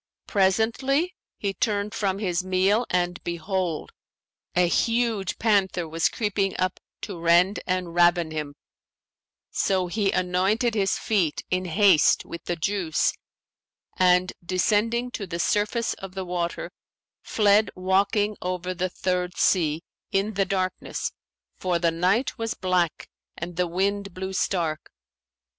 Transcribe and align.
Presently, 0.25 1.13
he 1.37 1.53
turned 1.53 1.93
from 1.93 2.17
his 2.17 2.43
meal 2.43 2.87
and 2.89 3.23
behold, 3.23 3.91
a 4.55 4.67
huge 4.67 5.37
panther 5.37 5.87
was 5.87 6.09
creeping 6.09 6.55
up 6.57 6.79
to 7.01 7.19
rend 7.19 7.59
and 7.67 7.93
ravin 7.93 8.31
him; 8.31 8.55
so 9.51 9.85
he 9.85 10.11
anointed 10.11 10.73
his 10.73 10.97
feet 10.97 11.43
in 11.51 11.65
haste 11.65 12.25
with 12.25 12.43
the 12.45 12.55
juice 12.55 13.13
and, 13.95 14.33
descending 14.43 15.11
to 15.11 15.27
the 15.27 15.37
surface 15.39 15.93
of 15.93 16.15
the 16.15 16.25
water, 16.25 16.71
fled 17.21 17.69
walking 17.75 18.35
over 18.41 18.73
the 18.73 18.89
Third 18.89 19.37
Sea, 19.37 19.83
in 20.11 20.33
the 20.33 20.45
darkness, 20.45 21.11
for 21.59 21.77
the 21.77 21.91
night 21.91 22.39
was 22.39 22.55
black 22.55 23.07
and 23.37 23.55
the 23.55 23.67
wind 23.67 24.15
blew 24.15 24.33
stark. 24.33 24.89